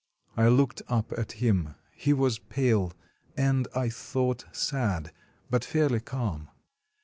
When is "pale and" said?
2.39-3.67